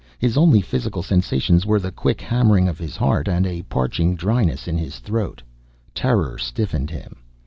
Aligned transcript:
His 0.17 0.35
only 0.35 0.61
physical 0.61 1.03
sensations 1.03 1.63
were 1.63 1.79
the 1.79 1.91
quick 1.91 2.21
hammering 2.21 2.67
of 2.67 2.79
his 2.79 2.97
heart, 2.97 3.27
and 3.27 3.45
a 3.45 3.61
parching 3.61 4.15
dryness 4.15 4.67
in 4.67 4.75
his 4.79 4.97
throat. 4.97 5.43
Terror 5.93 6.39
stiffened 6.39 6.89
him. 6.89 7.17